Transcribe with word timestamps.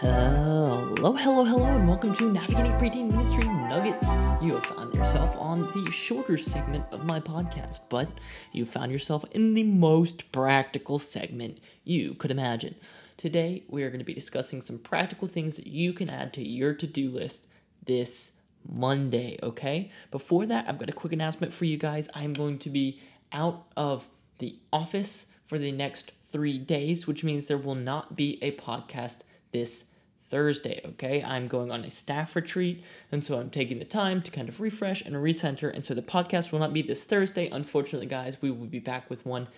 Hello, 0.00 0.94
hello, 0.94 1.42
hello, 1.42 1.64
and 1.64 1.88
welcome 1.88 2.14
to 2.14 2.30
Navigating 2.30 2.70
Preteen 2.74 3.10
Ministry 3.10 3.42
Nuggets. 3.48 4.06
You 4.40 4.54
have 4.54 4.66
found 4.66 4.94
yourself 4.94 5.36
on 5.36 5.62
the 5.72 5.90
shorter 5.90 6.38
segment 6.38 6.84
of 6.92 7.04
my 7.04 7.18
podcast, 7.18 7.80
but 7.88 8.08
you 8.52 8.64
found 8.64 8.92
yourself 8.92 9.24
in 9.32 9.54
the 9.54 9.64
most 9.64 10.30
practical 10.30 11.00
segment 11.00 11.58
you 11.82 12.14
could 12.14 12.30
imagine. 12.30 12.76
Today, 13.16 13.64
we 13.66 13.82
are 13.82 13.88
going 13.88 13.98
to 13.98 14.04
be 14.04 14.14
discussing 14.14 14.60
some 14.60 14.78
practical 14.78 15.26
things 15.26 15.56
that 15.56 15.66
you 15.66 15.92
can 15.92 16.10
add 16.10 16.32
to 16.34 16.46
your 16.46 16.74
to 16.74 16.86
do 16.86 17.10
list 17.10 17.48
this 17.84 18.30
Monday, 18.68 19.36
okay? 19.42 19.90
Before 20.12 20.46
that, 20.46 20.66
I've 20.68 20.78
got 20.78 20.90
a 20.90 20.92
quick 20.92 21.12
announcement 21.12 21.52
for 21.52 21.64
you 21.64 21.76
guys. 21.76 22.08
I'm 22.14 22.34
going 22.34 22.60
to 22.60 22.70
be 22.70 23.00
out 23.32 23.66
of 23.76 24.06
the 24.38 24.54
office 24.72 25.26
for 25.48 25.58
the 25.58 25.72
next 25.72 26.12
three 26.26 26.58
days, 26.58 27.08
which 27.08 27.24
means 27.24 27.46
there 27.46 27.58
will 27.58 27.74
not 27.74 28.14
be 28.14 28.38
a 28.42 28.52
podcast 28.52 29.22
this 29.50 29.86
Thursday, 30.30 30.80
okay? 30.84 31.22
I'm 31.22 31.48
going 31.48 31.70
on 31.70 31.84
a 31.84 31.90
staff 31.90 32.36
retreat, 32.36 32.84
and 33.12 33.24
so 33.24 33.38
I'm 33.38 33.50
taking 33.50 33.78
the 33.78 33.84
time 33.84 34.22
to 34.22 34.30
kind 34.30 34.48
of 34.48 34.60
refresh 34.60 35.02
and 35.02 35.14
recenter, 35.16 35.72
and 35.72 35.84
so 35.84 35.94
the 35.94 36.02
podcast 36.02 36.52
will 36.52 36.58
not 36.58 36.72
be 36.72 36.82
this 36.82 37.04
Thursday. 37.04 37.48
Unfortunately, 37.48 38.06
guys, 38.06 38.40
we 38.40 38.50
will 38.50 38.66
be 38.66 38.78
back 38.78 39.08
with 39.08 39.24
one 39.24 39.48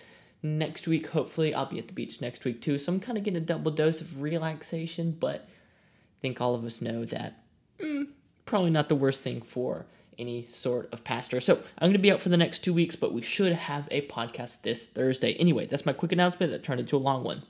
next 0.43 0.87
week. 0.87 1.07
Hopefully, 1.07 1.53
I'll 1.53 1.65
be 1.65 1.79
at 1.79 1.87
the 1.87 1.93
beach 1.93 2.21
next 2.21 2.45
week 2.45 2.61
too, 2.61 2.77
so 2.77 2.91
I'm 2.91 2.99
kind 2.99 3.17
of 3.17 3.23
getting 3.23 3.41
a 3.41 3.45
double 3.45 3.71
dose 3.71 4.01
of 4.01 4.21
relaxation, 4.21 5.15
but 5.19 5.41
I 5.41 6.21
think 6.21 6.39
all 6.39 6.55
of 6.55 6.63
us 6.63 6.81
know 6.81 7.05
that 7.05 7.43
mm, 7.79 8.07
probably 8.45 8.71
not 8.71 8.89
the 8.89 8.95
worst 8.95 9.21
thing 9.21 9.41
for 9.41 9.85
any 10.17 10.45
sort 10.45 10.93
of 10.93 11.03
pastor. 11.03 11.39
So 11.41 11.55
I'm 11.55 11.87
going 11.87 11.93
to 11.93 11.99
be 11.99 12.11
out 12.11 12.21
for 12.21 12.29
the 12.29 12.37
next 12.37 12.59
two 12.59 12.73
weeks, 12.73 12.95
but 12.95 13.13
we 13.13 13.21
should 13.21 13.53
have 13.53 13.87
a 13.91 14.01
podcast 14.07 14.61
this 14.61 14.85
Thursday. 14.85 15.33
Anyway, 15.33 15.65
that's 15.65 15.85
my 15.85 15.93
quick 15.93 16.11
announcement 16.11 16.51
that 16.51 16.63
turned 16.63 16.79
into 16.79 16.95
a 16.95 16.99
long 16.99 17.23
one. 17.23 17.41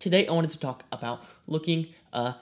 Today, 0.00 0.26
I 0.26 0.32
wanted 0.32 0.50
to 0.50 0.58
talk 0.58 0.84
about 0.92 1.24
looking 1.46 1.88
ahead, 2.12 2.34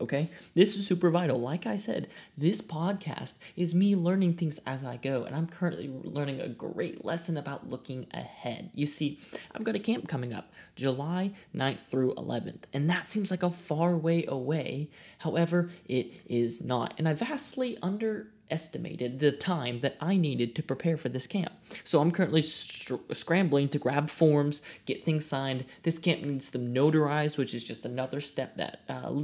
okay? 0.00 0.30
This 0.54 0.76
is 0.76 0.86
super 0.86 1.10
vital. 1.10 1.40
Like 1.40 1.66
I 1.66 1.76
said, 1.76 2.08
this 2.36 2.60
podcast 2.60 3.34
is 3.56 3.74
me 3.74 3.96
learning 3.96 4.34
things 4.34 4.60
as 4.66 4.84
I 4.84 4.96
go, 4.96 5.24
and 5.24 5.34
I'm 5.34 5.46
currently 5.46 5.88
learning 5.88 6.40
a 6.40 6.48
great 6.48 7.04
lesson 7.04 7.36
about 7.36 7.68
looking 7.68 8.06
ahead. 8.12 8.70
You 8.74 8.86
see, 8.86 9.18
I've 9.54 9.64
got 9.64 9.74
a 9.74 9.80
camp 9.80 10.08
coming 10.08 10.32
up 10.32 10.52
July 10.74 11.32
9th 11.54 11.80
through 11.80 12.14
11th, 12.14 12.64
and 12.72 12.90
that 12.90 13.08
seems 13.08 13.30
like 13.30 13.42
a 13.42 13.50
far 13.50 13.96
way 13.96 14.26
away. 14.28 14.90
However, 15.18 15.70
it 15.86 16.12
is 16.28 16.62
not, 16.62 16.94
and 16.98 17.08
I 17.08 17.14
vastly 17.14 17.78
under 17.82 18.28
estimated 18.50 19.18
the 19.18 19.32
time 19.32 19.80
that 19.80 19.96
I 20.00 20.16
needed 20.16 20.54
to 20.56 20.62
prepare 20.62 20.96
for 20.96 21.08
this 21.08 21.26
camp. 21.26 21.52
So 21.84 22.00
I'm 22.00 22.10
currently 22.10 22.42
str- 22.42 22.94
scrambling 23.12 23.68
to 23.70 23.78
grab 23.78 24.10
forms, 24.10 24.62
get 24.84 25.04
things 25.04 25.26
signed. 25.26 25.64
This 25.82 25.98
camp 25.98 26.22
needs 26.22 26.50
them 26.50 26.74
notarized, 26.74 27.38
which 27.38 27.54
is 27.54 27.64
just 27.64 27.84
another 27.84 28.20
step 28.20 28.56
that 28.56 28.80
uh, 28.88 29.22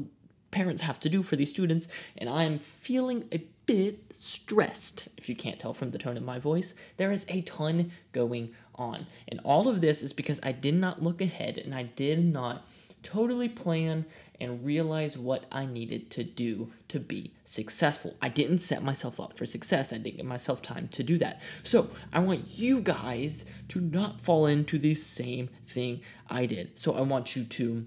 parents 0.52 0.82
have 0.82 1.00
to 1.00 1.08
do 1.08 1.22
for 1.22 1.34
these 1.34 1.50
students, 1.50 1.88
and 2.18 2.28
I'm 2.28 2.58
feeling 2.58 3.24
a 3.32 3.38
bit 3.66 3.98
stressed, 4.18 5.08
if 5.16 5.28
you 5.28 5.34
can't 5.34 5.58
tell 5.58 5.74
from 5.74 5.90
the 5.90 5.98
tone 5.98 6.16
of 6.16 6.22
my 6.22 6.38
voice. 6.38 6.74
There 6.96 7.10
is 7.10 7.24
a 7.28 7.40
ton 7.42 7.90
going 8.12 8.52
on, 8.74 9.06
and 9.28 9.40
all 9.44 9.66
of 9.66 9.80
this 9.80 10.02
is 10.02 10.12
because 10.12 10.38
I 10.42 10.52
did 10.52 10.74
not 10.74 11.02
look 11.02 11.20
ahead 11.20 11.58
and 11.58 11.74
I 11.74 11.84
did 11.84 12.24
not 12.24 12.68
totally 13.02 13.48
plan 13.48 14.04
and 14.40 14.64
realize 14.64 15.16
what 15.16 15.44
I 15.52 15.66
needed 15.66 16.10
to 16.12 16.24
do 16.24 16.72
to 16.88 16.98
be 16.98 17.32
successful. 17.44 18.16
I 18.20 18.28
didn't 18.28 18.58
set 18.58 18.82
myself 18.82 19.20
up 19.20 19.36
for 19.36 19.46
success. 19.46 19.92
I 19.92 19.98
didn't 19.98 20.16
give 20.16 20.26
myself 20.26 20.62
time 20.62 20.88
to 20.92 21.02
do 21.02 21.18
that. 21.18 21.40
So 21.62 21.90
I 22.12 22.20
want 22.20 22.58
you 22.58 22.80
guys 22.80 23.44
to 23.68 23.80
not 23.80 24.20
fall 24.22 24.46
into 24.46 24.78
the 24.78 24.94
same 24.94 25.48
thing 25.68 26.00
I 26.28 26.46
did. 26.46 26.78
So 26.78 26.94
I 26.94 27.02
want 27.02 27.36
you 27.36 27.44
to 27.44 27.86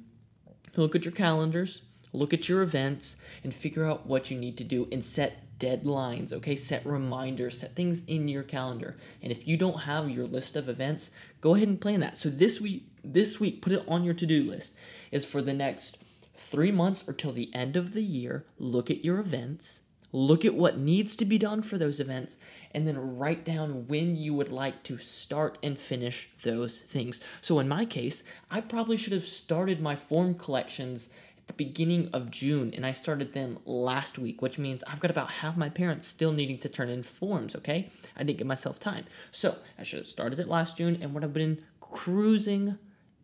look 0.75 0.95
at 0.95 1.05
your 1.05 1.13
calendars, 1.13 1.81
look 2.15 2.33
at 2.33 2.49
your 2.49 2.63
events, 2.63 3.15
and 3.43 3.53
figure 3.53 3.85
out 3.85 4.05
what 4.05 4.31
you 4.31 4.37
need 4.37 4.57
to 4.57 4.63
do 4.63 4.87
and 4.91 5.03
set 5.05 5.41
deadlines, 5.59 6.33
okay? 6.33 6.55
Set 6.55 6.85
reminders, 6.85 7.59
set 7.59 7.75
things 7.75 8.03
in 8.07 8.27
your 8.27 8.43
calendar. 8.43 8.97
And 9.21 9.31
if 9.31 9.47
you 9.47 9.57
don't 9.57 9.79
have 9.79 10.09
your 10.09 10.25
list 10.25 10.55
of 10.55 10.69
events, 10.69 11.11
go 11.41 11.55
ahead 11.55 11.67
and 11.67 11.79
plan 11.79 12.01
that. 12.01 12.17
So 12.17 12.29
this 12.29 12.59
week, 12.59 12.87
this 13.03 13.39
week, 13.39 13.61
put 13.61 13.73
it 13.73 13.83
on 13.87 14.03
your 14.03 14.13
to-do 14.13 14.43
list 14.43 14.73
is 15.11 15.23
for 15.23 15.41
the 15.41 15.53
next 15.53 15.97
three 16.37 16.71
months 16.71 17.07
or 17.07 17.13
till 17.13 17.31
the 17.31 17.53
end 17.53 17.75
of 17.75 17.93
the 17.93 18.03
year, 18.03 18.45
look 18.59 18.91
at 18.91 19.05
your 19.05 19.19
events, 19.19 19.79
look 20.11 20.45
at 20.45 20.53
what 20.53 20.77
needs 20.77 21.17
to 21.17 21.25
be 21.25 21.37
done 21.37 21.61
for 21.61 21.77
those 21.77 21.99
events, 21.99 22.37
and 22.71 22.87
then 22.87 23.17
write 23.17 23.45
down 23.45 23.87
when 23.87 24.15
you 24.15 24.33
would 24.33 24.51
like 24.51 24.81
to 24.83 24.97
start 24.97 25.57
and 25.63 25.77
finish 25.77 26.29
those 26.43 26.77
things. 26.77 27.21
So 27.41 27.59
in 27.59 27.67
my 27.67 27.85
case, 27.85 28.23
I 28.49 28.61
probably 28.61 28.97
should 28.97 29.13
have 29.13 29.25
started 29.25 29.81
my 29.81 29.95
form 29.95 30.35
collections 30.35 31.09
the 31.47 31.53
beginning 31.53 32.09
of 32.13 32.31
June, 32.31 32.73
and 32.75 32.85
I 32.85 32.91
started 32.91 33.33
them 33.33 33.59
last 33.65 34.17
week, 34.17 34.41
which 34.41 34.57
means 34.57 34.83
I've 34.85 34.99
got 34.99 35.11
about 35.11 35.29
half 35.29 35.57
my 35.57 35.69
parents 35.69 36.07
still 36.07 36.31
needing 36.31 36.57
to 36.59 36.69
turn 36.69 36.89
in 36.89 37.03
forms, 37.03 37.55
okay? 37.55 37.89
I 38.15 38.23
didn't 38.23 38.39
give 38.39 38.47
myself 38.47 38.79
time. 38.79 39.05
So 39.31 39.55
I 39.77 39.83
should 39.83 39.99
have 39.99 40.07
started 40.07 40.39
it 40.39 40.47
last 40.47 40.77
June 40.77 40.99
and 41.01 41.13
would 41.13 41.23
have 41.23 41.33
been 41.33 41.61
cruising 41.79 42.77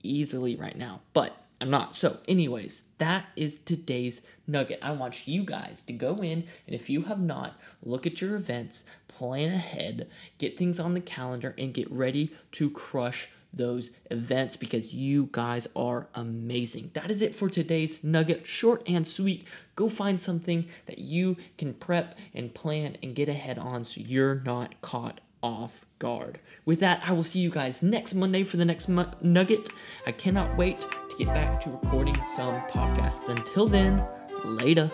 easily 0.03 0.55
right 0.55 0.77
now. 0.77 1.01
But 1.13 1.35
I'm 1.61 1.69
not. 1.69 1.95
So, 1.95 2.17
anyways, 2.27 2.83
that 2.97 3.25
is 3.35 3.59
today's 3.59 4.21
nugget. 4.47 4.79
I 4.81 4.93
want 4.93 5.27
you 5.27 5.43
guys 5.43 5.83
to 5.83 5.93
go 5.93 6.15
in 6.15 6.43
and 6.65 6.75
if 6.75 6.89
you 6.89 7.03
have 7.03 7.19
not, 7.19 7.59
look 7.83 8.07
at 8.07 8.19
your 8.19 8.35
events, 8.35 8.83
plan 9.07 9.53
ahead, 9.53 10.09
get 10.39 10.57
things 10.57 10.79
on 10.79 10.95
the 10.95 11.01
calendar, 11.01 11.53
and 11.57 11.73
get 11.73 11.91
ready 11.91 12.31
to 12.53 12.71
crush 12.71 13.29
those 13.53 13.91
events 14.09 14.55
because 14.55 14.93
you 14.93 15.29
guys 15.31 15.67
are 15.75 16.07
amazing. 16.15 16.91
That 16.93 17.11
is 17.11 17.21
it 17.21 17.35
for 17.35 17.49
today's 17.49 18.03
nugget. 18.03 18.47
Short 18.47 18.83
and 18.87 19.07
sweet. 19.07 19.45
Go 19.75 19.89
find 19.89 20.19
something 20.21 20.67
that 20.85 20.99
you 20.99 21.37
can 21.57 21.73
prep 21.73 22.17
and 22.33 22.53
plan 22.53 22.97
and 23.03 23.15
get 23.15 23.29
ahead 23.29 23.57
on 23.57 23.83
so 23.83 24.01
you're 24.01 24.35
not 24.35 24.79
caught 24.81 25.19
off 25.43 25.73
guard. 25.99 26.39
With 26.65 26.79
that, 26.79 27.01
I 27.05 27.13
will 27.13 27.23
see 27.23 27.39
you 27.39 27.49
guys 27.49 27.83
next 27.83 28.13
Monday 28.13 28.43
for 28.43 28.57
the 28.57 28.65
next 28.65 28.87
mu- 28.87 29.05
nugget. 29.21 29.69
I 30.05 30.11
cannot 30.11 30.57
wait 30.57 30.81
to 30.81 31.15
get 31.17 31.27
back 31.27 31.61
to 31.61 31.69
recording 31.69 32.15
some 32.35 32.59
podcasts. 32.69 33.29
Until 33.29 33.67
then, 33.67 34.03
later. 34.43 34.91